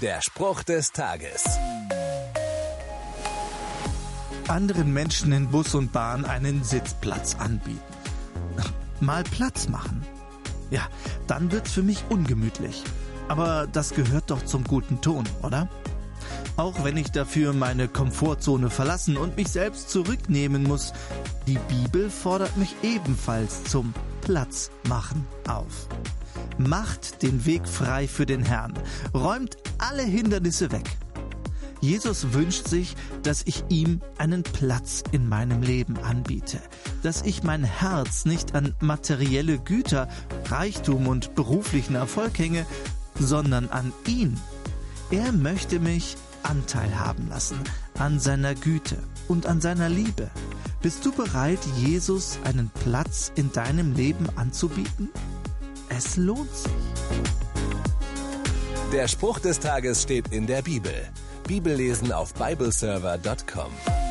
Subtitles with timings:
[0.00, 1.44] Der Spruch des Tages.
[4.48, 7.80] Anderen Menschen in Bus und Bahn einen Sitzplatz anbieten.
[9.00, 10.02] Mal Platz machen.
[10.70, 10.88] Ja,
[11.26, 12.82] dann wird's für mich ungemütlich.
[13.28, 15.68] Aber das gehört doch zum guten Ton, oder?
[16.56, 20.94] Auch wenn ich dafür meine Komfortzone verlassen und mich selbst zurücknehmen muss,
[21.46, 23.92] die Bibel fordert mich ebenfalls zum
[24.22, 25.88] Platz machen auf.
[26.68, 28.74] Macht den Weg frei für den Herrn,
[29.14, 30.84] räumt alle Hindernisse weg.
[31.80, 36.60] Jesus wünscht sich, dass ich ihm einen Platz in meinem Leben anbiete,
[37.02, 40.08] dass ich mein Herz nicht an materielle Güter,
[40.50, 42.66] Reichtum und beruflichen Erfolg hänge,
[43.18, 44.38] sondern an ihn.
[45.10, 47.58] Er möchte mich Anteil haben lassen
[47.98, 50.30] an seiner Güte und an seiner Liebe.
[50.82, 55.08] Bist du bereit, Jesus einen Platz in deinem Leben anzubieten?
[55.96, 56.72] Es lohnt sich.
[58.92, 60.94] Der Spruch des Tages steht in der Bibel.
[61.46, 64.09] Bibellesen auf bibleserver.com.